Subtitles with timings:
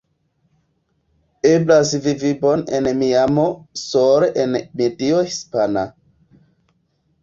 [1.49, 3.47] Eblas vivi bone en Miamo
[3.85, 5.91] sole en medio hispana.